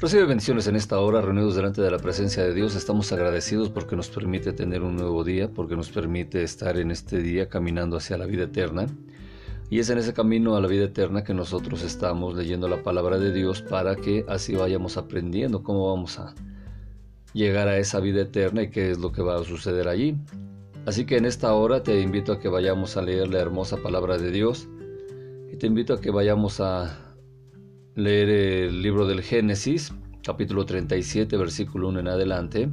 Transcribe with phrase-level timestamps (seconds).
[0.00, 2.76] Recibe bendiciones en esta hora, reunidos delante de la presencia de Dios.
[2.76, 7.18] Estamos agradecidos porque nos permite tener un nuevo día, porque nos permite estar en este
[7.18, 8.86] día caminando hacia la vida eterna.
[9.70, 13.18] Y es en ese camino a la vida eterna que nosotros estamos leyendo la palabra
[13.18, 16.32] de Dios para que así vayamos aprendiendo cómo vamos a
[17.32, 20.16] llegar a esa vida eterna y qué es lo que va a suceder allí.
[20.86, 24.16] Así que en esta hora te invito a que vayamos a leer la hermosa palabra
[24.16, 24.68] de Dios
[25.52, 27.07] y te invito a que vayamos a
[27.98, 32.68] leer el libro del Génesis, capítulo 37, versículo 1 en adelante.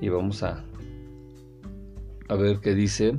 [0.00, 0.64] Y vamos a,
[2.28, 3.16] a ver qué dice.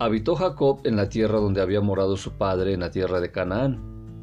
[0.00, 3.78] Habitó Jacob en la tierra donde había morado su padre, en la tierra de Canaán.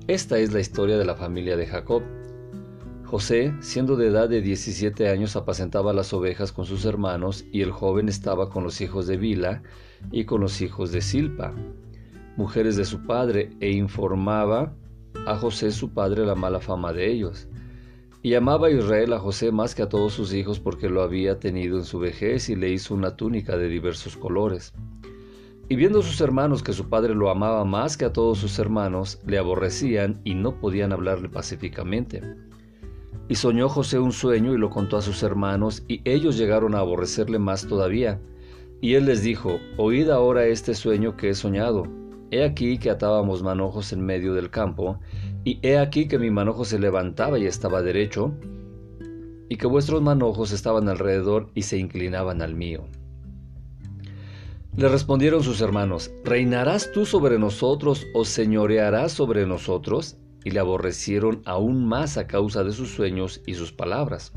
[0.08, 2.03] Esta es la historia de la familia de Jacob.
[3.05, 7.72] José, siendo de edad de 17 años, apacentaba las ovejas con sus hermanos, y el
[7.72, 9.64] joven estaba con los hijos de Bila
[10.11, 11.53] y con los hijos de Silpa,
[12.36, 14.73] mujeres de su padre, e informaba
[15.25, 17.47] a José su padre la mala fama de ellos.
[18.22, 21.78] Y amaba Israel a José más que a todos sus hijos porque lo había tenido
[21.78, 24.73] en su vejez y le hizo una túnica de diversos colores.
[25.69, 29.19] Y viendo sus hermanos que su padre lo amaba más que a todos sus hermanos,
[29.25, 32.22] le aborrecían y no podían hablarle pacíficamente.
[33.28, 36.80] Y soñó José un sueño y lo contó a sus hermanos, y ellos llegaron a
[36.80, 38.19] aborrecerle más todavía.
[38.81, 41.88] Y él les dijo, Oíd ahora este sueño que he soñado.
[42.34, 45.00] He aquí que atábamos manojos en medio del campo,
[45.44, 48.34] y he aquí que mi manojo se levantaba y estaba derecho,
[49.50, 52.86] y que vuestros manojos estaban alrededor y se inclinaban al mío.
[54.75, 60.18] Le respondieron sus hermanos, ¿reinarás tú sobre nosotros o señorearás sobre nosotros?
[60.44, 64.34] Y le aborrecieron aún más a causa de sus sueños y sus palabras.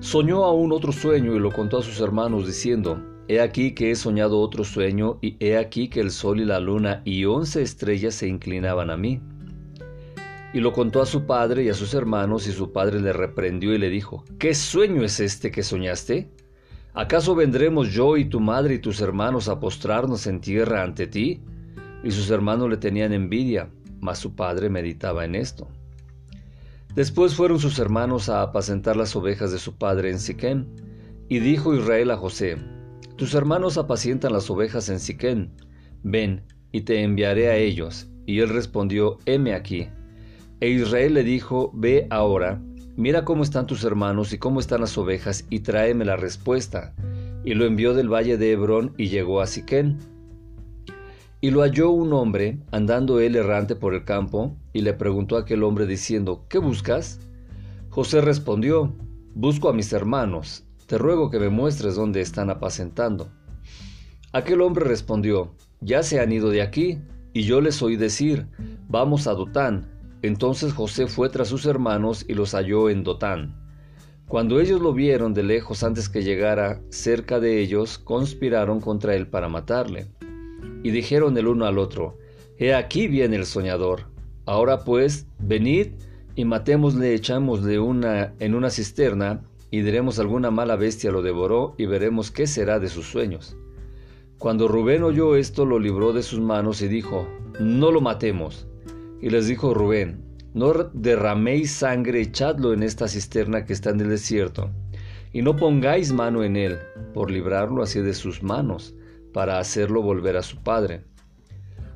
[0.00, 3.94] Soñó aún otro sueño y lo contó a sus hermanos diciendo, He aquí que he
[3.94, 8.14] soñado otro sueño, y he aquí que el sol y la luna y once estrellas
[8.14, 9.20] se inclinaban a mí.
[10.54, 13.74] Y lo contó a su padre y a sus hermanos, y su padre le reprendió
[13.74, 16.30] y le dijo, ¿Qué sueño es este que soñaste?
[16.94, 21.42] ¿Acaso vendremos yo y tu madre y tus hermanos a postrarnos en tierra ante ti?
[22.02, 23.68] Y sus hermanos le tenían envidia,
[24.00, 25.68] mas su padre meditaba en esto.
[26.94, 30.66] Después fueron sus hermanos a apacentar las ovejas de su padre en Siquén,
[31.28, 32.56] y dijo Israel a José,
[33.18, 35.50] tus hermanos apacientan las ovejas en Siquén.
[36.04, 38.08] Ven, y te enviaré a ellos.
[38.26, 39.88] Y él respondió, heme aquí.
[40.60, 42.62] E Israel le dijo, Ve ahora,
[42.96, 46.94] mira cómo están tus hermanos y cómo están las ovejas, y tráeme la respuesta.
[47.44, 49.98] Y lo envió del valle de Hebrón y llegó a Siquén.
[51.40, 55.40] Y lo halló un hombre, andando él errante por el campo, y le preguntó a
[55.40, 57.18] aquel hombre diciendo, ¿qué buscas?
[57.90, 58.94] José respondió,
[59.34, 63.30] Busco a mis hermanos, te ruego que me muestres dónde están apacentando.
[64.32, 66.98] Aquel hombre respondió, ya se han ido de aquí,
[67.34, 68.46] y yo les oí decir,
[68.88, 69.86] vamos a Dotán.
[70.22, 73.54] Entonces José fue tras sus hermanos y los halló en Dotán.
[74.28, 79.26] Cuando ellos lo vieron de lejos antes que llegara cerca de ellos, conspiraron contra él
[79.26, 80.06] para matarle.
[80.82, 82.16] Y dijeron el uno al otro,
[82.56, 84.06] He aquí viene el soñador.
[84.46, 85.88] Ahora pues, venid
[86.34, 91.86] y matémosle, echámosle una en una cisterna y diremos alguna mala bestia lo devoró y
[91.86, 93.56] veremos qué será de sus sueños.
[94.38, 97.28] Cuando Rubén oyó esto, lo libró de sus manos y dijo,
[97.60, 98.68] no lo matemos.
[99.20, 100.24] Y les dijo Rubén,
[100.54, 104.70] no derraméis sangre, echadlo en esta cisterna que está en el desierto,
[105.32, 106.78] y no pongáis mano en él,
[107.12, 108.94] por librarlo así de sus manos,
[109.32, 111.02] para hacerlo volver a su padre.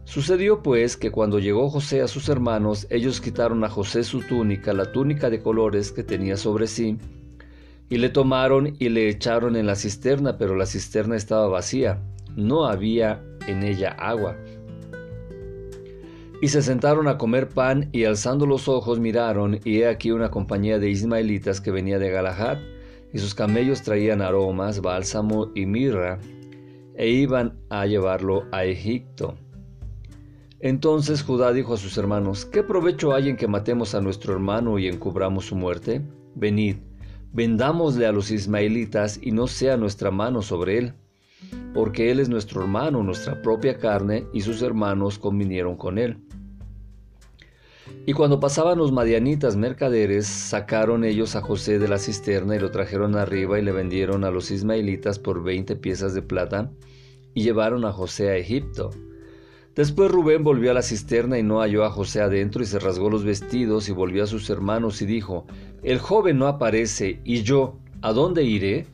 [0.05, 4.73] Sucedió pues que cuando llegó José a sus hermanos, ellos quitaron a José su túnica,
[4.73, 6.99] la túnica de colores que tenía sobre sí,
[7.93, 12.01] y le tomaron y le echaron en la cisterna, pero la cisterna estaba vacía,
[12.35, 14.35] no había en ella agua.
[16.41, 20.31] Y se sentaron a comer pan y alzando los ojos miraron, y he aquí una
[20.31, 22.61] compañía de ismaelitas que venía de Galahad,
[23.13, 26.19] y sus camellos traían aromas, bálsamo y mirra,
[26.97, 29.35] e iban a llevarlo a Egipto.
[30.61, 34.79] Entonces Judá dijo a sus hermanos, ¿qué provecho hay en que matemos a nuestro hermano
[34.79, 36.01] y encubramos su muerte?
[36.35, 36.77] Venid,
[37.33, 40.95] vendámosle a los ismaelitas y no sea nuestra mano sobre él,
[41.75, 46.19] porque él es nuestro hermano, nuestra propia carne, y sus hermanos convinieron con él.
[48.05, 52.71] Y cuando pasaban los madianitas mercaderes, sacaron ellos a José de la cisterna y lo
[52.71, 56.71] trajeron arriba y le vendieron a los ismaelitas por veinte piezas de plata,
[57.35, 58.91] y llevaron a José a Egipto.
[59.75, 63.09] Después Rubén volvió a la cisterna y no halló a José adentro y se rasgó
[63.09, 65.47] los vestidos y volvió a sus hermanos y dijo,
[65.83, 68.87] El joven no aparece, y yo, ¿a dónde iré?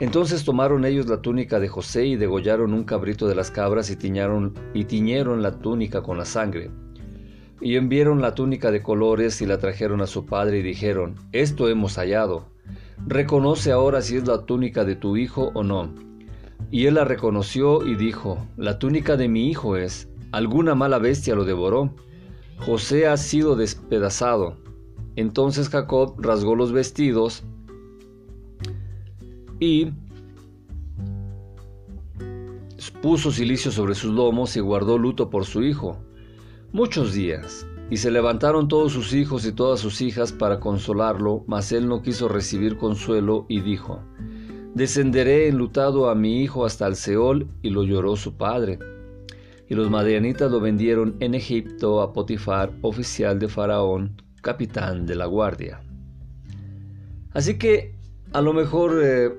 [0.00, 3.96] Entonces tomaron ellos la túnica de José y degollaron un cabrito de las cabras y
[3.96, 6.72] tiñeron, y tiñeron la túnica con la sangre.
[7.60, 11.68] Y enviaron la túnica de colores y la trajeron a su padre y dijeron, Esto
[11.68, 12.46] hemos hallado.
[13.06, 15.94] Reconoce ahora si es la túnica de tu hijo o no.
[16.72, 20.08] Y él la reconoció y dijo, La túnica de mi hijo es.
[20.32, 21.94] Alguna mala bestia lo devoró.
[22.58, 24.56] José ha sido despedazado.
[25.20, 27.42] Entonces Jacob rasgó los vestidos
[29.58, 29.90] y
[33.02, 35.98] puso silicio sobre sus lomos y guardó luto por su hijo
[36.70, 37.66] muchos días.
[37.90, 42.00] Y se levantaron todos sus hijos y todas sus hijas para consolarlo, mas él no
[42.00, 44.00] quiso recibir consuelo y dijo,
[44.74, 48.78] Descenderé enlutado a mi hijo hasta el Seol, y lo lloró su padre.
[49.68, 55.26] Y los madianitas lo vendieron en Egipto a Potifar, oficial de Faraón, capitán de la
[55.26, 55.82] guardia.
[57.34, 57.92] Así que
[58.32, 59.30] a lo mejor eh,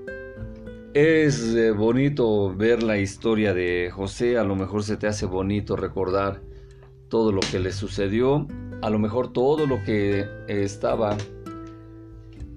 [0.93, 5.75] es eh, bonito ver la historia de José, a lo mejor se te hace bonito
[5.75, 6.41] recordar
[7.09, 8.45] todo lo que le sucedió,
[8.83, 11.17] a lo mejor todo lo que estaba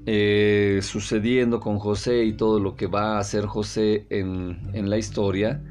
[0.04, 5.64] eh, sucediendo con José y todo lo que va a hacer José en, la historia,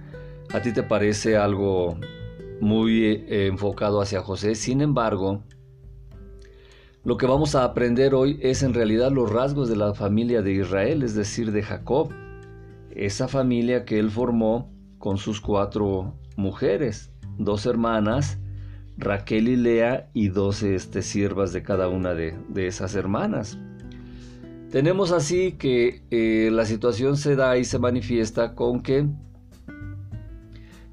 [0.51, 1.95] a ti te parece algo
[2.59, 4.55] muy enfocado hacia José.
[4.55, 5.43] Sin embargo,
[7.03, 10.53] lo que vamos a aprender hoy es en realidad los rasgos de la familia de
[10.53, 12.09] Israel, es decir, de Jacob,
[12.91, 18.37] esa familia que él formó con sus cuatro mujeres, dos hermanas,
[18.97, 23.57] Raquel y Lea y doce este, siervas de cada una de, esas hermanas.
[24.69, 29.07] Tenemos así que eh, la situación se da y se manifiesta con que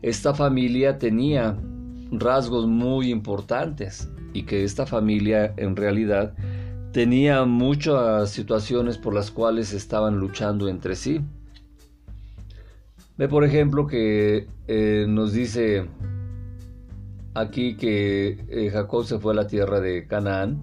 [0.00, 1.58] esta familia tenía
[2.10, 6.32] rasgos muy importantes y que esta familia en realidad
[6.92, 11.20] tenía muchas situaciones por las cuales estaban luchando entre sí.
[13.16, 15.86] Ve por ejemplo que eh, nos dice
[17.34, 20.62] aquí que eh, Jacob se fue a la tierra de Canaán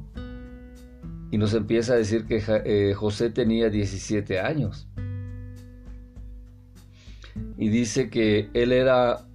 [1.32, 4.88] y nos empieza a decir que eh, José tenía 17 años.
[7.58, 9.26] Y dice que él era,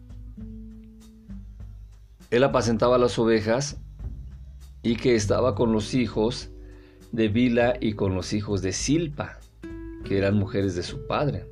[2.30, 3.78] él apacentaba las ovejas
[4.82, 6.50] y que estaba con los hijos
[7.12, 9.38] de Bila y con los hijos de Silpa,
[10.04, 11.46] que eran mujeres de su padre.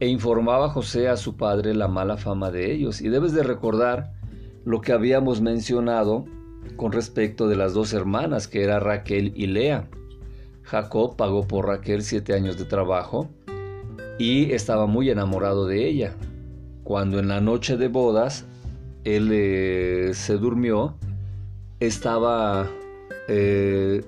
[0.00, 3.00] E informaba José a su padre la mala fama de ellos.
[3.00, 4.12] Y debes de recordar
[4.64, 6.24] lo que habíamos mencionado
[6.76, 9.88] con respecto de las dos hermanas, que era Raquel y Lea.
[10.62, 13.28] Jacob pagó por Raquel siete años de trabajo
[14.18, 16.16] y estaba muy enamorado de ella.
[16.84, 18.44] Cuando en la noche de bodas
[19.04, 20.96] él eh, se durmió,
[21.86, 22.70] estaba,
[23.28, 24.04] eh,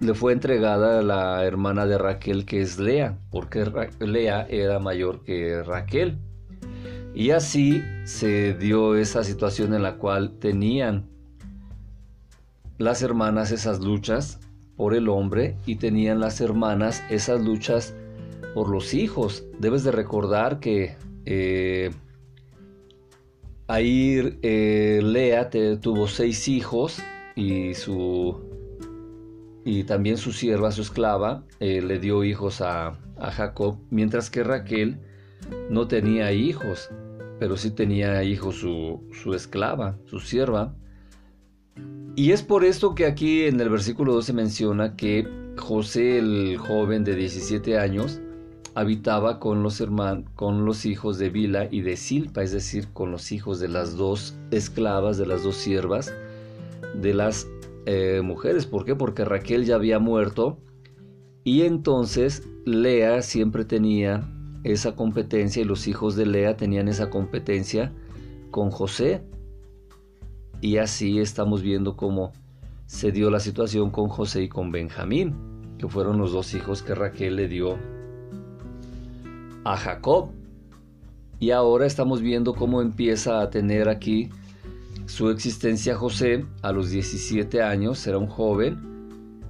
[0.00, 3.64] le fue entregada la hermana de Raquel que es Lea, porque
[4.00, 6.18] Lea era mayor que Raquel.
[7.14, 11.08] Y así se dio esa situación en la cual tenían
[12.78, 14.40] las hermanas esas luchas
[14.76, 17.94] por el hombre y tenían las hermanas esas luchas
[18.54, 19.44] por los hijos.
[19.58, 21.90] Debes de recordar que eh,
[23.72, 27.02] ahí eh, Lea tuvo seis hijos
[27.34, 28.40] y su
[29.64, 34.42] y también su sierva, su esclava, eh, le dio hijos a, a Jacob, mientras que
[34.42, 34.98] Raquel
[35.70, 36.90] no tenía hijos
[37.42, 40.76] pero sí tenía hijos su, su esclava, su sierva.
[42.14, 45.26] Y es por esto que aquí en el versículo 12 menciona que
[45.58, 48.20] José, el joven de 17 años,
[48.74, 49.82] habitaba con los,
[50.34, 53.96] con los hijos de Bila y de Silpa, es decir, con los hijos de las
[53.96, 56.12] dos esclavas, de las dos siervas,
[56.94, 57.46] de las
[57.86, 58.66] eh, mujeres.
[58.66, 58.94] ¿Por qué?
[58.94, 60.58] Porque Raquel ya había muerto
[61.44, 64.28] y entonces Lea siempre tenía
[64.64, 67.92] esa competencia y los hijos de Lea tenían esa competencia
[68.50, 69.22] con José.
[70.60, 72.32] Y así estamos viendo cómo
[72.86, 75.34] se dio la situación con José y con Benjamín,
[75.78, 77.78] que fueron los dos hijos que Raquel le dio
[79.64, 80.30] a Jacob.
[81.38, 84.30] Y ahora estamos viendo cómo empieza a tener aquí
[85.06, 88.92] su existencia José a los 17 años, era un joven,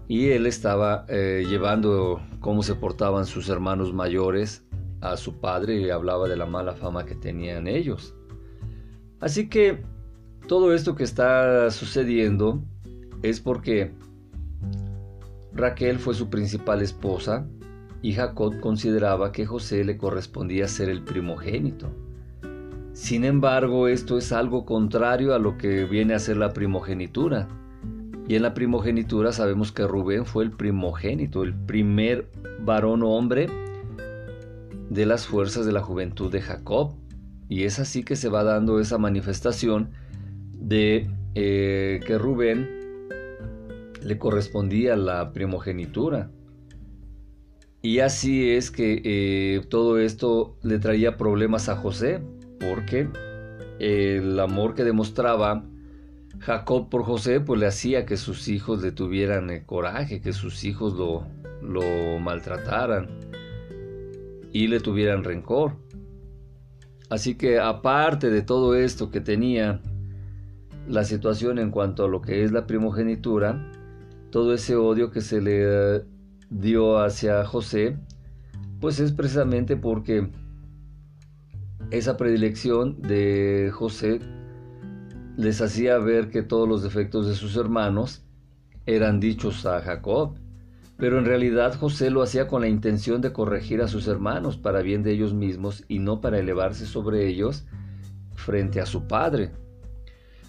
[0.09, 4.65] y él estaba eh, llevando cómo se portaban sus hermanos mayores
[5.01, 8.15] a su padre y hablaba de la mala fama que tenían ellos.
[9.21, 9.83] Así que
[10.49, 12.63] todo esto que está sucediendo
[13.23, 13.93] es porque
[15.53, 17.47] Raquel fue su principal esposa
[18.03, 21.89] y Jacob consideraba que José le correspondía ser el primogénito.
[22.93, 27.49] Sin embargo, esto es algo contrario a lo que viene a ser la primogenitura.
[28.29, 32.29] Y en la primogenitura sabemos que Rubén fue el primogénito, el primer
[32.61, 33.49] varón hombre
[34.91, 36.95] de las fuerzas de la juventud de Jacob.
[37.49, 39.91] Y es así que se va dando esa manifestación
[40.53, 42.69] de eh, que Rubén
[44.03, 46.31] le correspondía la primogenitura.
[47.83, 52.21] Y así es que eh, todo esto le traía problemas a José,
[52.61, 53.09] porque
[53.81, 55.65] el amor que demostraba
[56.39, 60.63] Jacob por José, pues le hacía que sus hijos le tuvieran eh, coraje, que sus
[60.63, 61.27] hijos lo,
[61.61, 63.09] lo maltrataran
[64.53, 65.77] y le tuvieran rencor.
[67.11, 69.81] Así que aparte de todo esto que tenía
[70.89, 73.73] la situación en cuanto a lo que es la primogenitura,
[74.31, 76.05] todo ese odio que se le
[76.53, 77.97] dio hacia José,
[78.81, 80.31] pues es precisamente porque
[81.91, 84.21] esa predilección de José
[85.37, 88.23] les hacía ver que todos los defectos de sus hermanos
[88.87, 90.37] eran dichos a Jacob.
[90.99, 94.83] Pero en realidad José lo hacía con la intención de corregir a sus hermanos para
[94.83, 97.65] bien de ellos mismos y no para elevarse sobre ellos
[98.35, 99.51] frente a su padre.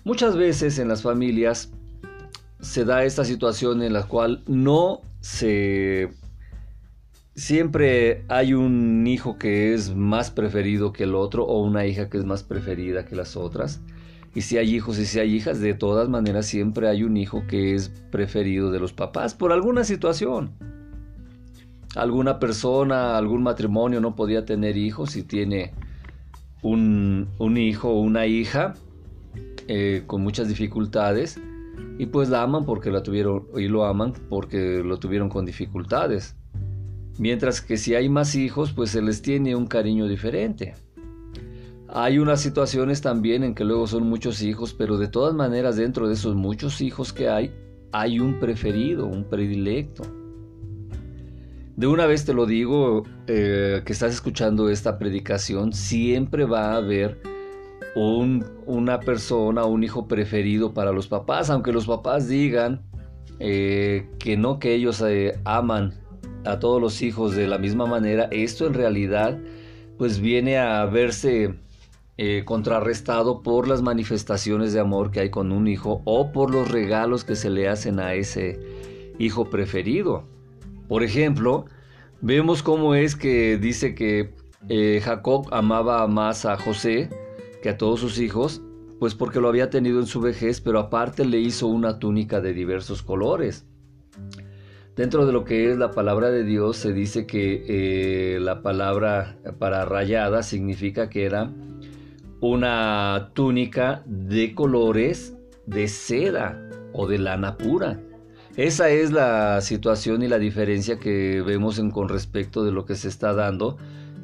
[0.03, 1.71] Muchas veces en las familias
[2.59, 6.09] se da esta situación en la cual no se...
[7.33, 12.19] Siempre hay un hijo que es más preferido que el otro o una hija que
[12.19, 13.81] es más preferida que las otras.
[14.35, 17.47] Y si hay hijos y si hay hijas, de todas maneras siempre hay un hijo
[17.47, 20.51] que es preferido de los papás por alguna situación.
[21.95, 25.73] Alguna persona, algún matrimonio no podía tener hijos y tiene
[26.61, 28.75] un, hijo o una hija
[29.67, 31.39] eh, con muchas dificultades
[31.97, 36.35] y pues la aman porque la tuvieron y lo aman porque lo tuvieron con dificultades.
[37.19, 40.73] Mientras que si hay más hijos, pues se les tiene un cariño diferente.
[41.87, 46.07] Hay unas situaciones también en que luego son muchos hijos, pero de todas maneras dentro
[46.07, 47.53] de esos muchos hijos que hay,
[47.91, 50.03] hay un preferido, un predilecto.
[51.75, 56.77] De una vez te lo digo, eh, que estás escuchando esta predicación, siempre va a
[56.77, 57.21] haber
[57.95, 62.81] un, una persona, un hijo preferido para los papás, aunque los papás digan
[63.39, 65.93] eh, que no, que ellos eh, aman
[66.45, 69.39] a todos los hijos de la misma manera, esto en realidad
[69.97, 71.55] pues viene a verse
[72.17, 76.69] eh, contrarrestado por las manifestaciones de amor que hay con un hijo o por los
[76.69, 78.59] regalos que se le hacen a ese
[79.19, 80.23] hijo preferido.
[80.87, 81.65] Por ejemplo,
[82.21, 84.33] vemos cómo es que dice que
[85.01, 87.09] Jacob amaba más a José
[87.63, 88.61] que a todos sus hijos,
[88.99, 92.53] pues porque lo había tenido en su vejez, pero aparte le hizo una túnica de
[92.53, 93.65] diversos colores.
[94.95, 97.63] Dentro de lo que es la palabra de Dios se dice que
[98.35, 101.51] eh, la palabra para rayada significa que era
[102.41, 107.99] una túnica de colores de seda o de lana pura.
[108.57, 112.95] Esa es la situación y la diferencia que vemos en, con respecto de lo que
[112.95, 113.77] se está dando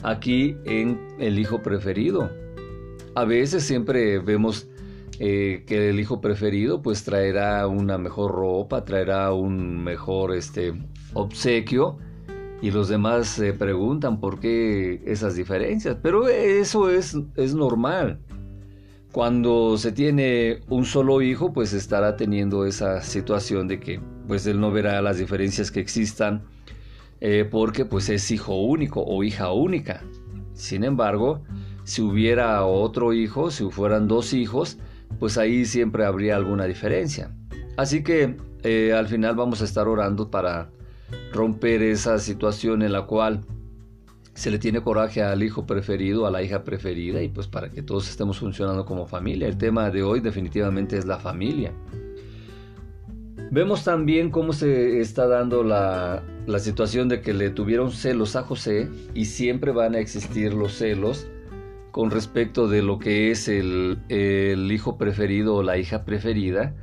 [0.04, 2.30] aquí en el hijo preferido.
[3.16, 4.68] A veces siempre vemos
[5.20, 10.74] eh, que el hijo preferido pues traerá una mejor ropa, traerá un mejor este,
[11.14, 11.98] obsequio
[12.62, 15.98] y los demás se preguntan por qué esas diferencias.
[16.02, 18.20] Pero eso es, es normal.
[19.12, 24.60] Cuando se tiene un solo hijo, pues estará teniendo esa situación de que pues él
[24.60, 26.44] no verá las diferencias que existan
[27.22, 30.04] eh, porque pues es hijo único o hija única.
[30.54, 31.42] Sin embargo,
[31.90, 34.78] si hubiera otro hijo, si fueran dos hijos,
[35.18, 37.32] pues ahí siempre habría alguna diferencia.
[37.78, 40.70] Así que eh, al final vamos a estar orando para
[41.34, 43.42] romper esa situación en la cual
[44.36, 47.82] se le tiene coraje al hijo preferido, a la hija preferida y pues para que
[47.82, 49.48] todos estemos funcionando como familia.
[49.48, 51.74] El tema de hoy definitivamente es la familia.
[53.50, 56.22] Vemos también cómo se está dando la,
[56.60, 61.26] situación de que le tuvieron celos a José y siempre van a existir los celos
[62.00, 64.00] con respecto de lo que es el,
[64.72, 66.74] hijo preferido o la hija preferida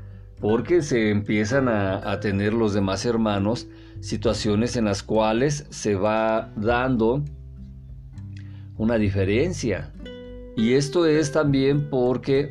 [0.43, 3.67] porque se empiezan a, tener los demás hermanos
[4.01, 7.25] situaciones en las cuales se va dando
[8.77, 9.91] una diferencia.
[10.55, 12.51] Y esto es también porque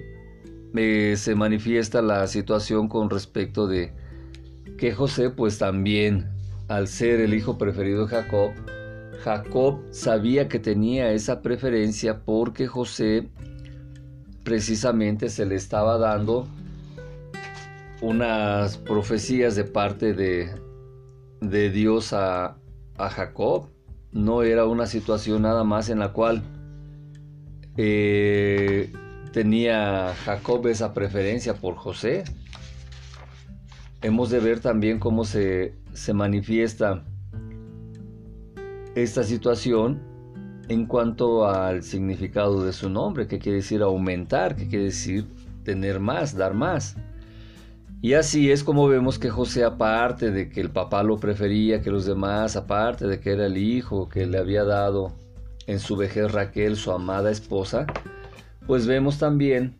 [0.75, 3.93] eh, se manifiesta la situación con respecto de
[4.79, 6.31] que José pues también
[6.67, 8.53] al ser el hijo preferido de Jacob,
[9.24, 13.29] Jacob sabía que tenía esa preferencia porque José
[14.43, 16.48] precisamente se le estaba dando
[18.01, 20.50] unas profecías de parte de,
[21.41, 22.57] de Dios a,
[22.98, 23.69] a, Jacob.
[24.12, 26.43] No era una situación nada más en la cual
[27.77, 28.93] eh,
[29.34, 32.24] tenía Jacob esa preferencia por José.
[34.01, 37.03] Hemos de ver también cómo se, se manifiesta
[38.95, 40.01] esta situación
[40.67, 45.27] en cuanto al significado de su nombre, que quiere decir aumentar, que quiere decir
[45.63, 46.95] tener más, dar más.
[48.01, 51.91] Y así es como vemos que José, aparte de que el papá lo prefería que
[51.91, 55.13] los demás, aparte de que era el hijo que le había dado
[55.67, 57.87] en su vejez Raquel, su amada esposa,
[58.67, 59.75] pues vemos también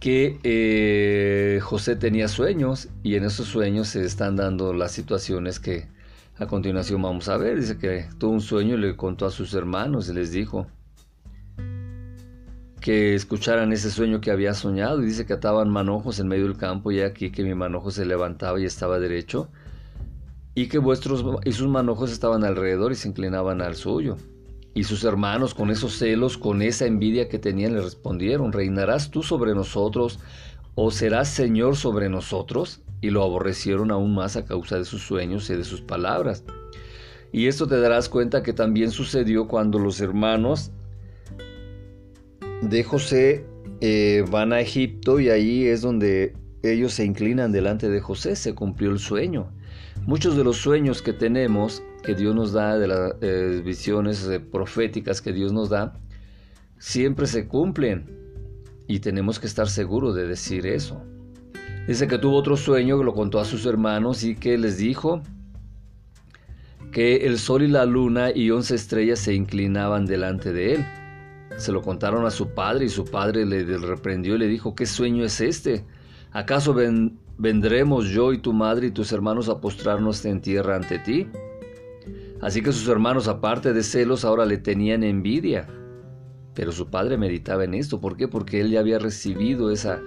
[0.00, 5.88] que eh, José tenía sueños y en esos sueños se están dando las situaciones que
[6.38, 7.58] a continuación vamos a ver.
[7.58, 10.66] Dice que tuvo un sueño y le contó a sus hermanos y les dijo
[12.80, 16.56] que escucharan ese sueño que había soñado y dice que ataban manojos en medio del
[16.56, 19.48] campo y aquí que mi manojo se levantaba y estaba derecho
[20.54, 24.16] y que vuestros y sus manojos estaban alrededor y se inclinaban al suyo.
[24.72, 29.22] Y sus hermanos, con esos celos, con esa envidia que tenían, le respondieron, ¿reinarás tú
[29.22, 30.18] sobre nosotros
[30.76, 32.82] o serás Señor sobre nosotros?
[33.00, 36.44] Y lo aborrecieron aún más a causa de sus sueños y de sus palabras.
[37.32, 40.70] Y esto te darás cuenta que también sucedió cuando los hermanos
[42.62, 43.44] de José
[43.80, 48.54] eh, van a Egipto y ahí es donde ellos se inclinan delante de José, se
[48.54, 49.52] cumplió el sueño.
[50.06, 54.40] Muchos de los sueños que tenemos, que Dios nos da, de las eh, visiones eh,
[54.40, 55.94] proféticas que Dios nos da,
[56.78, 58.25] siempre se cumplen.
[58.86, 61.02] Y tenemos que estar seguros de decir eso.
[61.86, 65.22] Dice que tuvo otro sueño que lo contó a sus hermanos y que les dijo
[66.92, 70.86] que el sol y la luna y once estrellas se inclinaban delante de él.
[71.56, 74.86] Se lo contaron a su padre y su padre le reprendió y le dijo, ¿qué
[74.86, 75.84] sueño es este?
[76.32, 80.98] ¿Acaso ven, vendremos yo y tu madre y tus hermanos a postrarnos en tierra ante
[80.98, 81.28] ti.
[82.40, 85.66] Así que sus hermanos, aparte de celos, ahora le tenían envidia.
[86.56, 88.00] Pero su padre meditaba en esto.
[88.00, 88.26] ¿Por qué?
[88.26, 90.00] Porque él ya había recibido esa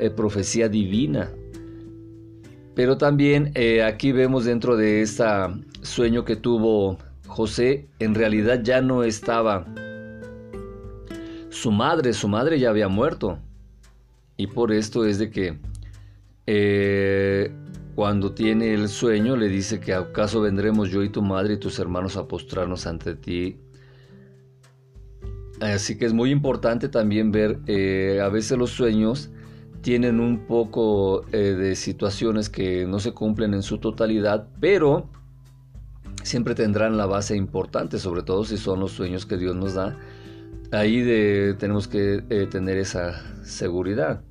[0.00, 1.30] eh, profecía divina.
[2.74, 5.24] Pero también eh, aquí vemos dentro de este
[5.82, 9.66] sueño que tuvo José, en realidad ya no estaba
[11.50, 13.38] su madre, su madre ya había muerto.
[14.36, 15.58] Y por esto es de que
[16.46, 17.52] eh,
[17.94, 21.78] cuando tiene el sueño le dice que acaso vendremos yo y tu madre y tus
[21.78, 23.56] hermanos a postrarnos ante ti.
[25.60, 29.30] Así que es muy importante también ver, eh, a veces los sueños
[29.82, 35.10] tienen un poco eh, de situaciones que no se cumplen en su totalidad, pero
[36.22, 39.98] siempre tendrán la base importante, sobre todo si son los sueños que Dios nos da.
[40.72, 44.22] Ahí de, tenemos que tener esa seguridad.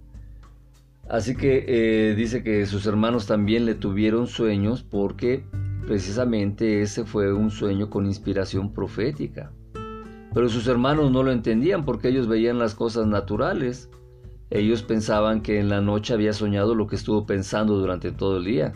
[1.09, 5.43] Así que eh, dice que sus hermanos también le tuvieron sueños porque
[5.85, 9.51] precisamente ese fue un sueño con inspiración profética.
[10.33, 13.89] Pero sus hermanos no lo entendían porque ellos veían las cosas naturales.
[14.49, 18.45] Ellos pensaban que en la noche había soñado lo que estuvo pensando durante todo el
[18.45, 18.73] día.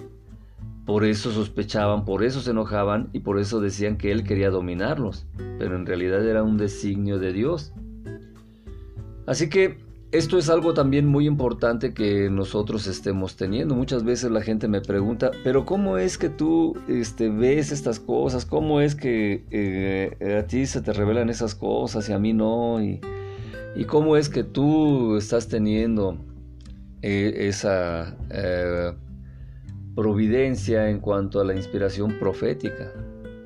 [0.85, 5.25] Por eso sospechaban, por eso se enojaban y por eso decían que él quería dominarlos.
[5.59, 7.73] Pero en realidad era un designio de Dios.
[9.25, 9.86] Así que
[10.17, 13.75] esto es algo también muy importante que nosotros estemos teniendo.
[13.75, 18.45] Muchas veces la gente me pregunta, pero ¿cómo es que tú este, ves estas cosas?
[18.45, 22.81] ¿Cómo es que eh, a ti se te revelan esas cosas y a mí no?
[22.81, 22.99] ¿Y,
[23.85, 26.17] cómo es que tú estás teniendo
[27.03, 28.93] eh, esa eh,
[29.95, 32.91] providencia en cuanto a la inspiración profética?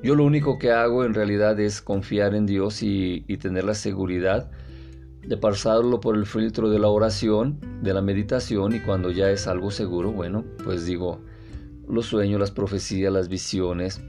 [0.02, 3.74] Yo lo único que hago en realidad es confiar en Dios y, y tener la
[3.74, 4.50] seguridad
[5.26, 9.46] de pasarlo por el filtro de la oración, de la meditación y cuando ya es
[9.46, 11.20] algo seguro, bueno, pues digo
[11.88, 14.00] los sueños, las profecías, las visiones,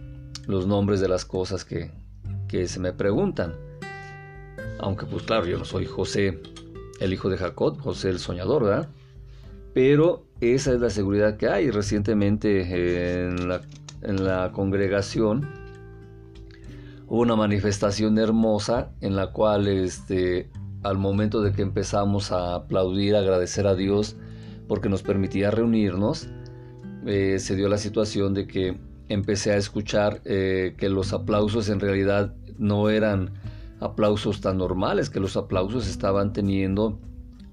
[0.47, 1.91] los nombres de las cosas que,
[2.47, 3.53] que se me preguntan.
[4.79, 6.39] Aunque pues claro, yo no soy José,
[6.99, 8.89] el hijo de Jacob, José el soñador, ¿verdad?
[9.73, 11.71] Pero esa es la seguridad que hay.
[11.71, 13.61] Recientemente en la,
[14.01, 15.47] en la congregación
[17.07, 20.49] hubo una manifestación hermosa en la cual este,
[20.83, 24.15] al momento de que empezamos a aplaudir, agradecer a Dios
[24.67, 26.27] porque nos permitía reunirnos,
[27.05, 28.77] eh, se dio la situación de que
[29.09, 33.33] empecé a escuchar eh, que los aplausos en realidad no eran
[33.79, 36.99] aplausos tan normales, que los aplausos estaban teniendo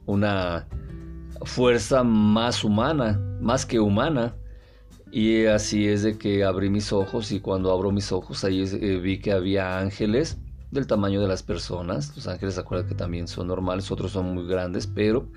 [0.07, 0.67] una
[1.43, 4.37] fuerza más humana, más que humana.
[5.13, 9.01] Y así es de que abrí mis ojos y cuando abro mis ojos ahí eh,
[9.03, 10.39] vi que había ángeles
[10.71, 12.15] del tamaño de las personas.
[12.17, 15.29] Los ángeles, acuerdan que también son normales, otros son muy grandes, pero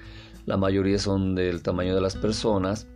[0.46, 2.88] la mayoría son del tamaño de las personas.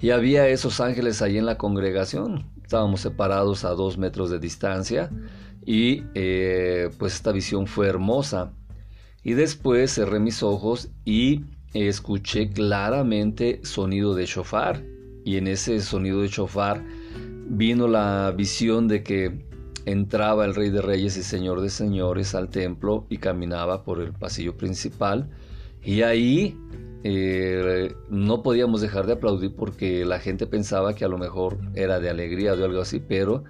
[0.00, 2.46] Y había esos ángeles ahí en la congregación.
[2.62, 5.10] Estábamos separados a dos metros de distancia
[5.66, 8.52] y eh, pues esta visión fue hermosa.
[9.22, 11.44] Y después cerré mis ojos y
[11.74, 14.82] escuché claramente sonido de shofar.
[15.24, 16.82] Y en ese sonido de shofar
[17.46, 19.49] vino la visión de que
[19.90, 24.12] entraba el Rey de Reyes y Señor de Señores al templo y caminaba por el
[24.12, 25.30] pasillo principal
[25.82, 26.56] Y ahí
[27.02, 31.98] eh, no podíamos dejar de aplaudir porque la gente pensaba que a lo mejor era
[31.98, 33.44] de alegría o de algo así, pero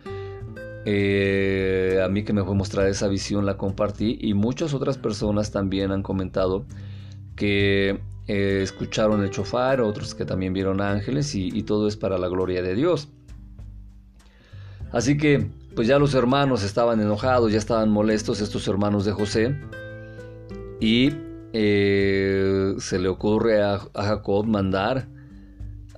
[0.86, 5.50] eh, a mí que me fue mostrar esa visión la compartí y muchas otras personas
[5.50, 6.64] también han comentado
[7.36, 12.28] que eh, escucharon el chofar, otros que también vieron ángeles y, todo es para la
[12.28, 13.08] gloria de Dios.
[14.92, 19.56] Así que pues ya los hermanos estaban enojados, ya estaban molestos estos hermanos de José
[20.80, 21.12] y
[21.52, 25.08] eh, se le ocurre a, Jacob mandar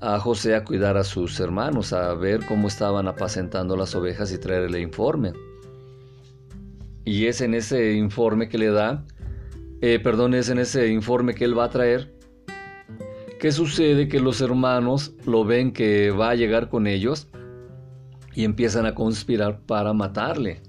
[0.00, 4.38] a José a cuidar a sus hermanos, a ver cómo estaban apacentando las ovejas y
[4.38, 5.32] traerle informe.
[7.04, 9.04] Y es en ese informe que le da,
[9.80, 12.12] eh, perdón, es en ese informe que él va a traer,
[13.38, 17.28] que sucede que los hermanos lo ven que va a llegar con ellos
[18.34, 20.60] y empiezan a conspirar para matarle.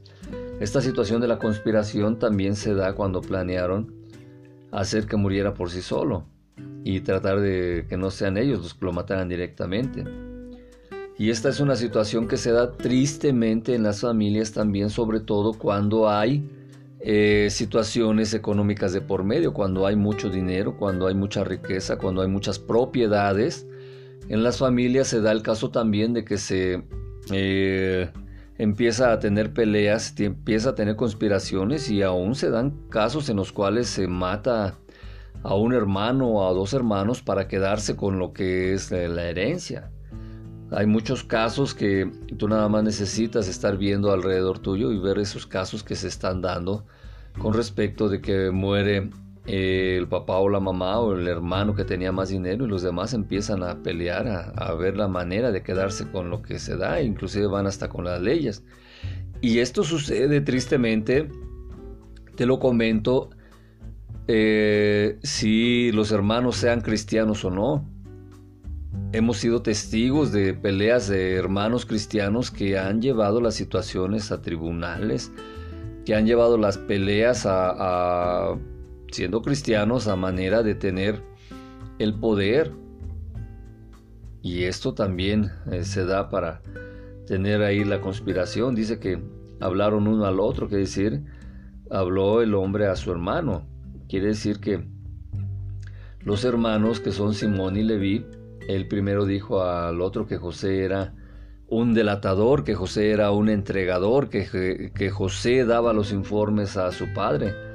[0.60, 3.94] Esta situación de la conspiración también se da cuando planearon
[4.72, 6.26] hacer que muriera por sí solo
[6.84, 10.04] y tratar de que no sean ellos los que lo mataran directamente.
[11.18, 15.54] Y esta es una situación que se da tristemente en las familias también, sobre todo
[15.54, 16.50] cuando hay
[17.00, 22.22] eh, situaciones económicas de por medio, cuando hay mucho dinero, cuando hay mucha riqueza, cuando
[22.22, 23.68] hay muchas propiedades.
[24.28, 26.84] En las familias se da el caso también de que se
[27.32, 28.12] eh,
[28.58, 33.52] empieza a tener peleas, empieza a tener conspiraciones y aún se dan casos en los
[33.52, 34.78] cuales se mata
[35.44, 39.92] a un hermano o a dos hermanos para quedarse con lo que es la herencia.
[40.72, 45.46] Hay muchos casos que tú nada más necesitas estar viendo alrededor tuyo y ver esos
[45.46, 46.86] casos que se están dando
[47.38, 49.10] con respecto de que muere
[49.46, 53.14] el papá o la mamá o el hermano que tenía más dinero y los demás
[53.14, 57.48] empiezan a pelear, a, ver la manera de quedarse con lo que se da, inclusive
[57.48, 58.64] van hasta con las leyes.
[59.42, 61.28] Y esto sucede tristemente,
[62.36, 63.32] te lo comento,
[64.28, 67.90] eh, si los hermanos sean cristianos o no.
[69.12, 75.32] Hemos sido testigos de peleas de hermanos cristianos que han llevado las situaciones a tribunales,
[76.06, 78.58] que han llevado las peleas a
[79.14, 81.22] siendo cristianos a manera de tener
[82.00, 82.72] el poder.
[84.42, 86.62] Y esto también eh, se da para
[87.28, 88.76] tener ahí la conspiración.
[88.76, 89.22] Dice que
[89.62, 91.24] hablaron uno al otro, que decir,
[91.90, 93.66] habló el hombre a su hermano.
[94.10, 94.86] Quiere decir que
[96.22, 98.26] los hermanos que son Simón y Leví,
[98.68, 101.14] el primero dijo al otro que José era
[101.68, 107.14] un delatador, que José era un entregador, que, que José daba los informes a su
[107.14, 107.73] padre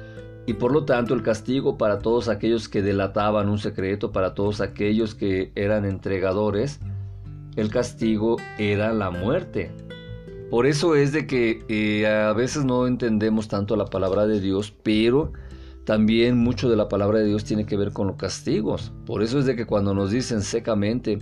[0.49, 4.61] y por lo tanto el castigo para todos aquellos que delataban un secreto, para todos
[4.61, 6.79] aquellos que eran entregadores,
[7.55, 9.69] el castigo era la muerte.
[10.49, 14.73] Por eso es de que eh, a veces no entendemos tanto la palabra de Dios,
[14.81, 15.33] pero
[15.83, 18.91] también mucho de la palabra de Dios tiene que ver con los castigos.
[19.05, 21.19] Por eso es de que cuando nos dicen secamente,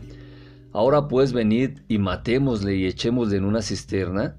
[0.72, 4.38] ahora pues venid y matémosle y echémosle en una cisterna,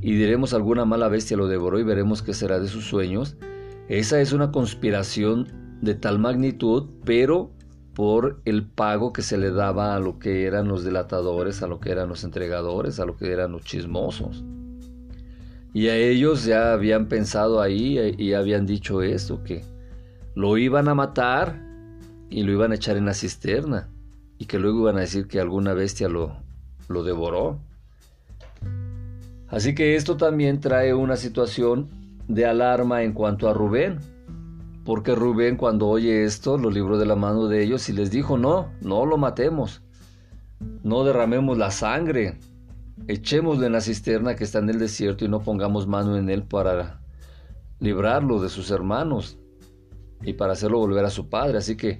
[0.00, 3.36] y diremos alguna mala bestia lo devoró y veremos qué será de sus sueños,
[3.90, 5.48] esa es una conspiración
[5.82, 7.50] de tal magnitud, pero
[7.92, 11.80] por el pago que se le daba a lo que eran los delatadores, a lo
[11.80, 14.44] que eran los entregadores, a lo que eran los chismosos.
[15.74, 19.64] Y a ellos ya habían pensado ahí y habían dicho esto, que
[20.36, 21.60] lo iban a matar
[22.28, 23.88] y lo iban a echar en la cisterna
[24.38, 26.36] y que luego iban a decir que alguna bestia lo,
[26.86, 27.58] lo devoró.
[29.48, 31.99] Así que esto también trae una situación
[32.30, 33.98] de alarma en cuanto a Rubén,
[34.84, 38.38] porque Rubén cuando oye esto lo libró de la mano de ellos y les dijo,
[38.38, 39.82] no, no lo matemos,
[40.84, 42.38] no derramemos la sangre,
[43.08, 46.44] echémoslo en la cisterna que está en el desierto y no pongamos mano en él
[46.44, 47.00] para
[47.80, 49.36] librarlo de sus hermanos
[50.22, 51.58] y para hacerlo volver a su padre.
[51.58, 51.98] Así que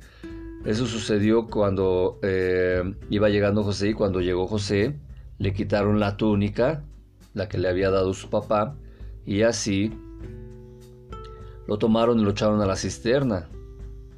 [0.64, 4.96] eso sucedió cuando eh, iba llegando José y cuando llegó José
[5.38, 6.84] le quitaron la túnica,
[7.34, 8.76] la que le había dado su papá,
[9.24, 9.92] y así
[11.70, 13.48] lo tomaron y lo echaron a la cisterna.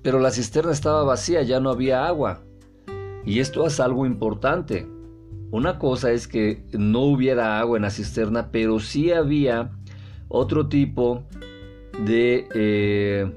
[0.01, 2.41] Pero la cisterna estaba vacía, ya no había agua.
[3.27, 4.88] Y esto es algo importante.
[5.51, 9.71] Una cosa es que no hubiera agua en la cisterna, pero sí había
[10.29, 11.25] otro tipo
[12.07, 13.31] de eh,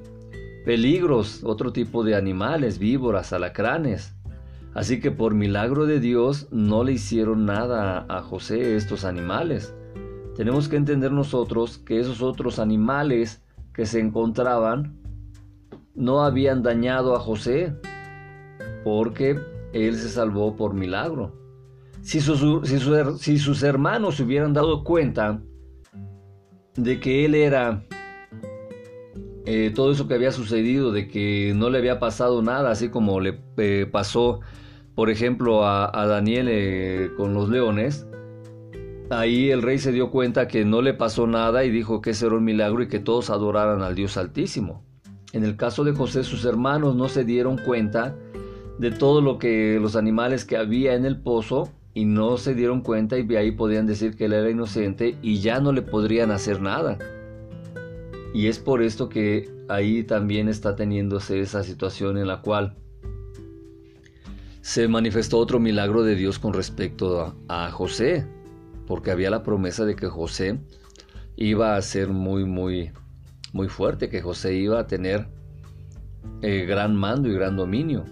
[0.64, 4.16] peligros, otro tipo de animales, víboras, alacranes.
[4.74, 9.76] Así que por milagro de Dios no le hicieron nada a José estos animales.
[10.38, 13.42] Tenemos que entender nosotros que esos otros animales
[13.76, 14.98] que se encontraban
[15.96, 17.74] no habían dañado a José,
[18.84, 19.40] porque
[19.74, 21.34] él se salvó por milagro.
[22.02, 22.42] Si sus,
[23.20, 25.42] si, sus hermanos se hubieran dado cuenta
[26.76, 27.84] de que él era
[29.46, 33.20] eh, todo eso que había sucedido, de que no le había pasado nada, así como
[33.20, 34.42] le eh, pasó,
[34.94, 38.08] por ejemplo, a, Daniel eh, con los leones,
[39.10, 42.26] ahí el rey se dio cuenta que no le pasó nada y dijo que ese
[42.26, 44.84] era un milagro y que todos adoraran al Dios Altísimo.
[45.34, 48.16] En el caso de José, sus hermanos no se dieron cuenta
[48.80, 52.82] de todo lo que los animales que había en el pozo y no se dieron
[52.82, 56.62] cuenta y ahí podían decir que él era inocente y ya no le podrían hacer
[56.62, 56.98] nada.
[58.34, 62.76] Y es por esto que ahí también está teniéndose esa situación en la cual
[64.62, 68.28] se manifestó otro milagro de Dios con respecto a, José,
[68.88, 70.60] porque había la promesa de que José
[71.36, 72.92] iba a ser muy, muy,
[73.54, 75.28] muy fuerte, que José iba a tener
[76.42, 78.06] eh, gran mando y gran dominio.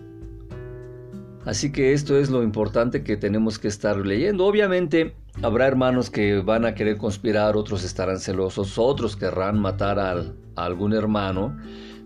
[1.45, 4.45] Así que esto es lo importante que tenemos que estar leyendo.
[4.45, 10.23] Obviamente, Habrá hermanos que van a querer conspirar, otros estarán celosos, otros querrán matar a
[10.55, 11.57] algún hermano,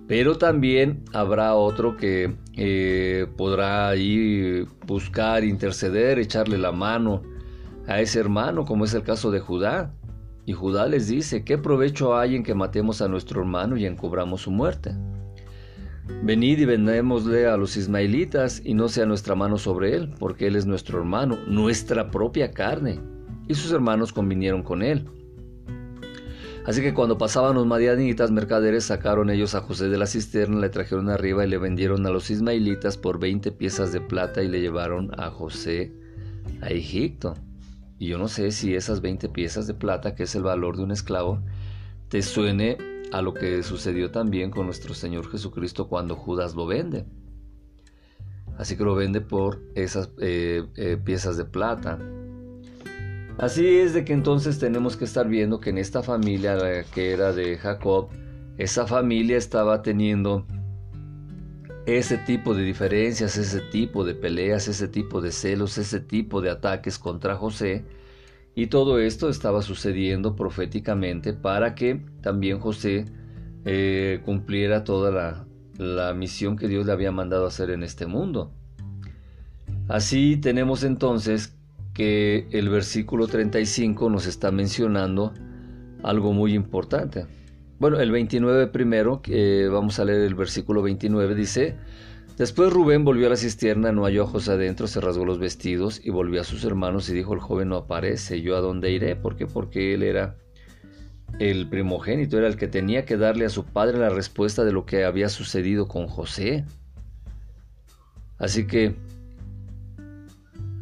[0.07, 7.21] pero también habrá otro que eh, podrá ahí buscar, interceder, echarle la mano
[7.87, 9.93] a ese hermano, como es el caso de Judá.
[10.45, 14.41] Y Judá les dice, ¿qué provecho hay en que matemos a nuestro hermano y encubramos
[14.41, 14.95] su muerte?
[16.23, 20.55] Venid y vendémosle a los ismaelitas y no sea nuestra mano sobre él, porque él
[20.55, 22.99] es nuestro hermano, nuestra propia carne
[23.47, 25.05] y sus hermanos convinieron con él.
[26.65, 30.69] Así que cuando pasaban los madianitas mercaderes, sacaron ellos a José de la cisterna, le
[30.69, 34.59] trajeron arriba y le vendieron a los ismaelitas por 20 piezas de plata y le
[34.59, 35.93] llevaron a José
[36.61, 37.35] a Egipto.
[37.99, 40.83] Y yo no sé si esas 20 piezas de plata, que es el valor de
[40.83, 41.41] un esclavo,
[42.09, 42.77] te suene
[43.11, 47.05] a lo que sucedió también con nuestro Señor Jesucristo cuando Judas lo vende.
[48.57, 51.99] Así que lo vende por esas eh, eh, piezas de plata.
[53.37, 57.33] Así es de que entonces tenemos que estar viendo que en esta familia que era
[57.33, 58.09] de Jacob,
[58.57, 60.45] esa familia estaba teniendo
[61.87, 66.49] ese tipo de diferencias, ese tipo de peleas, ese tipo de celos, ese tipo de
[66.49, 67.85] ataques contra José.
[68.55, 73.05] Y todo esto estaba sucediendo proféticamente para que también José
[73.63, 75.47] eh, cumpliera toda la,
[75.77, 78.51] la misión que Dios le había mandado hacer en este mundo.
[79.87, 81.55] Así tenemos entonces
[81.93, 85.33] que el versículo 35 nos está mencionando
[86.03, 87.25] algo muy importante.
[87.79, 91.75] Bueno, el 29 primero, que vamos a leer el versículo 29, dice,
[92.37, 95.99] Después Rubén volvió a la cisterna, no halló a José adentro, se rasgó los vestidos
[96.03, 99.15] y volvió a sus hermanos y dijo, el joven no aparece, ¿yo a dónde iré?
[99.15, 99.47] ¿Por qué?
[99.47, 100.35] Porque él era
[101.39, 104.85] el primogénito, era el que tenía que darle a su padre la respuesta de lo
[104.85, 106.63] que había sucedido con José.
[108.37, 108.95] Así que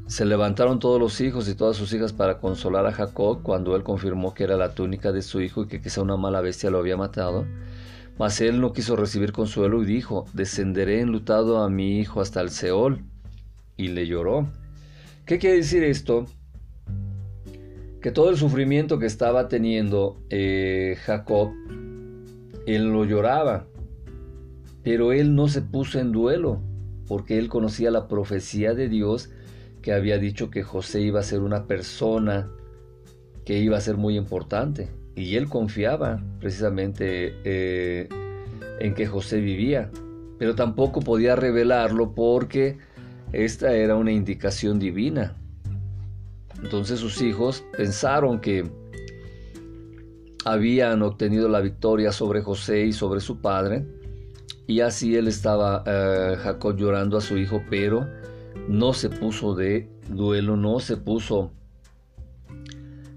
[0.08, 3.84] se levantaron todos los hijos y todas sus hijas para consolar a Jacob cuando él
[3.84, 6.78] confirmó que era la túnica de su hijo y que quizá una mala bestia lo
[6.78, 7.46] había matado.
[8.20, 12.50] Mas él no quiso recibir consuelo y dijo, descenderé enlutado a mi hijo hasta el
[12.50, 13.02] Seol.
[13.78, 14.48] Y le lloró.
[15.26, 16.28] ¿Qué quiere decir esto?
[18.00, 21.52] Que todo el sufrimiento que estaba teniendo eh, Jacob,
[22.68, 23.66] él lo lloraba.
[24.84, 26.62] Pero él no se puso en duelo,
[27.08, 29.32] porque él conocía la profecía de Dios
[29.86, 32.50] que había dicho que José iba a ser una persona
[33.46, 34.90] que iba a ser muy importante.
[35.16, 38.10] Y él confiaba precisamente eh,
[38.80, 39.92] en que José vivía,
[40.40, 42.80] pero tampoco podía revelarlo porque
[43.32, 45.36] esta era una indicación divina.
[46.64, 48.68] Entonces sus hijos pensaron que
[50.46, 53.86] habían obtenido la victoria sobre José y sobre su padre,
[54.66, 58.10] y así él estaba, eh, Jacob, llorando a su hijo, pero
[58.68, 61.52] no se puso de duelo, no se puso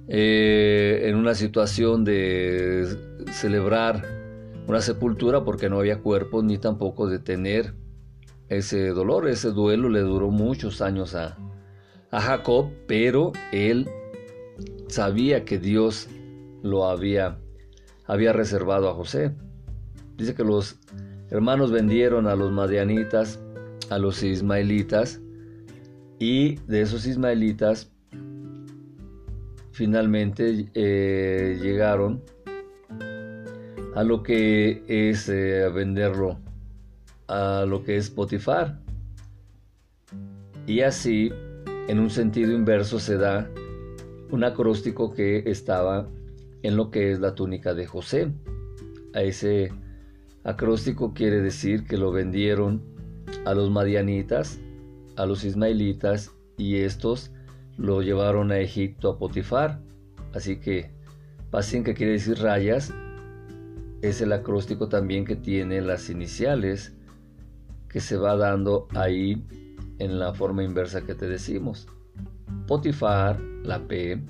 [0.09, 2.87] eh, en una situación de
[3.33, 4.05] celebrar
[4.67, 7.75] una sepultura porque no había cuerpo ni tampoco de tener
[8.49, 11.37] ese dolor, ese duelo le duró muchos años a,
[12.11, 13.89] a Jacob, pero él
[14.89, 16.09] sabía que Dios
[16.63, 17.39] lo había,
[18.07, 19.35] había reservado a José.
[20.17, 20.79] Dice que los
[21.31, 23.41] hermanos vendieron a los madianitas,
[23.91, 25.21] a los ismaelitas,
[26.19, 27.91] y de esos ismaelitas
[29.73, 32.23] finalmente eh, llegaron
[33.95, 36.39] a lo que es eh, venderlo
[37.29, 38.81] a lo que es Potifar.
[40.67, 41.31] Y así,
[41.89, 43.49] en un sentido inverso, se da
[44.31, 46.09] un acróstico que estaba
[46.63, 48.33] en lo que es la túnica de José.
[49.15, 49.73] A ese
[50.45, 52.83] acróstico quiere decir que lo vendieron
[53.45, 54.61] a los madianitas
[55.19, 57.33] a los ismaelitas y estos
[57.77, 59.81] lo llevaron a Egipto a Potifar.
[60.33, 60.91] Así que
[61.51, 62.93] Pasin, que quiere decir rayas,
[64.01, 66.95] es el acróstico también que tiene las iniciales
[67.89, 69.45] que se va dando ahí
[69.99, 71.89] en la forma inversa que te decimos.
[72.67, 74.23] Potifar, la P.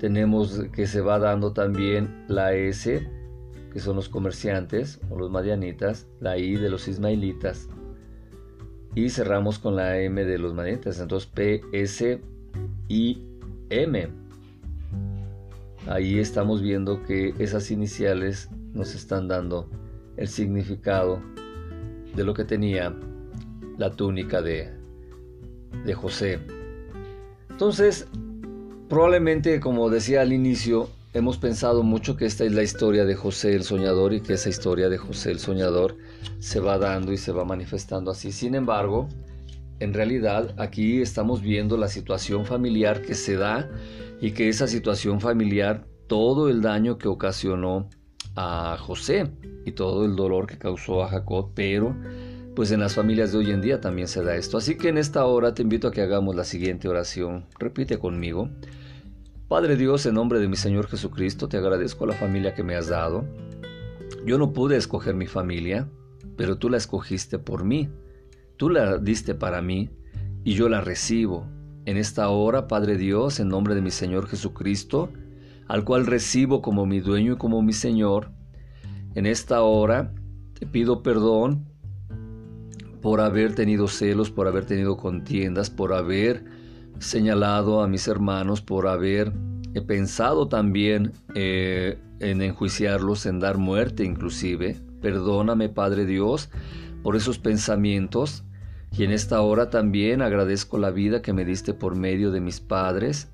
[0.00, 3.08] Tenemos que se va dando también la S,
[3.72, 7.68] que son los comerciantes o los madianitas, la I de los ismaelitas.
[8.94, 11.00] Y cerramos con la M de los madianitas.
[11.00, 12.20] Entonces P, S,
[12.88, 13.22] I,
[13.70, 14.08] M.
[15.86, 19.68] Ahí estamos viendo que esas iniciales nos están dando
[20.16, 21.20] el significado
[22.14, 22.94] de lo que tenía
[23.78, 24.70] la túnica de,
[25.84, 26.38] de José.
[27.50, 28.06] Entonces,
[28.88, 33.54] probablemente, como decía al inicio, hemos pensado mucho que esta es la historia de José
[33.54, 35.96] el Soñador y que esa historia de José el Soñador
[36.38, 38.32] se va dando y se va manifestando así.
[38.32, 39.08] Sin embargo,
[39.80, 43.68] en realidad aquí estamos viendo la situación familiar que se da
[44.20, 47.88] y que esa situación familiar, todo el daño que ocasionó
[48.36, 49.30] a José
[49.64, 51.96] y todo el dolor que causó a Jacob, pero
[52.54, 54.58] pues en las familias de hoy en día también se da esto.
[54.58, 57.46] Así que en esta hora te invito a que hagamos la siguiente oración.
[57.58, 58.50] Repite conmigo.
[59.48, 62.88] Padre Dios, en nombre de mi Señor Jesucristo, te agradezco la familia que me has
[62.88, 63.24] dado.
[64.24, 65.88] Yo no pude escoger mi familia,
[66.36, 67.88] pero tú la escogiste por mí.
[68.56, 69.90] Tú la diste para mí
[70.44, 71.46] y yo la recibo.
[71.84, 75.10] En esta hora, Padre Dios, en nombre de mi Señor Jesucristo,
[75.66, 78.30] al cual recibo como mi dueño y como mi Señor.
[79.14, 80.14] En esta hora
[80.54, 81.68] te pido perdón
[83.00, 86.44] por haber tenido celos, por haber tenido contiendas, por haber
[87.00, 89.32] señalado a mis hermanos, por haber
[89.86, 94.80] pensado también eh, en enjuiciarlos, en dar muerte inclusive.
[95.02, 96.48] Perdóname, Padre Dios,
[97.02, 98.44] por esos pensamientos.
[98.96, 102.60] Y en esta hora también agradezco la vida que me diste por medio de mis
[102.60, 103.30] padres,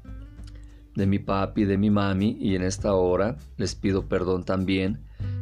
[0.94, 5.00] de mi papi, de mi mami, y en esta hora les pido perdón también.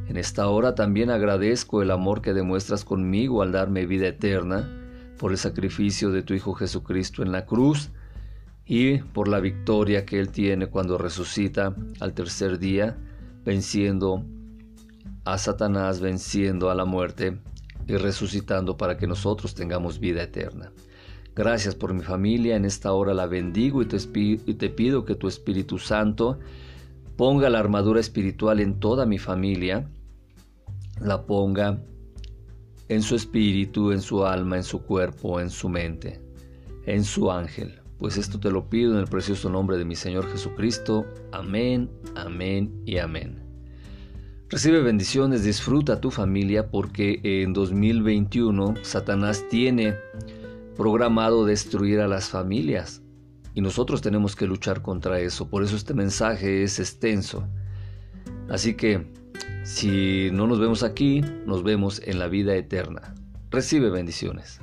[0.09, 4.69] En esta hora también agradezco el amor que demuestras conmigo al darme vida eterna,
[5.19, 7.91] por el sacrificio de tu Hijo Jesucristo en la cruz
[8.67, 12.97] y por la victoria que Él tiene cuando resucita al tercer día,
[13.45, 14.25] venciendo
[15.27, 17.39] a Satanás, venciendo a la muerte
[17.87, 20.73] y resucitando para que nosotros tengamos vida eterna.
[21.35, 25.79] Gracias por mi familia, en esta hora la bendigo y te, pido que tu Espíritu
[25.79, 26.39] Santo
[27.17, 29.89] ponga la armadura espiritual en toda mi familia,
[31.01, 31.83] la ponga
[32.89, 36.23] en su espíritu, en su alma, en su cuerpo, en su mente,
[36.87, 37.81] en su ángel.
[37.99, 41.05] Pues esto te lo pido en el precioso nombre de mi Señor Jesucristo.
[41.33, 43.46] Amén, amén y amén.
[44.49, 49.97] Recibe bendiciones, disfruta tu familia porque en 2021 Satanás tiene
[50.77, 53.03] programado destruir a las familias
[53.55, 55.51] y nosotros tenemos que luchar contra eso.
[55.51, 57.49] Por eso este mensaje es extenso.
[58.49, 59.13] Así que
[59.65, 63.17] si no nos vemos aquí, nos vemos en la vida eterna.
[63.51, 64.61] Recibe bendiciones.